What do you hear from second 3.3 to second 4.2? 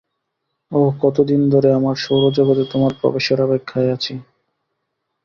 অপেক্ষায় রয়েছি।